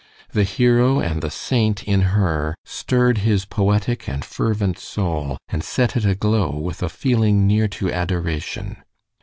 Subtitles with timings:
[0.31, 5.95] The hero and the saint in her stirred his poetic and fervent soul and set
[5.95, 8.77] it aglow with a feeling near to adoration.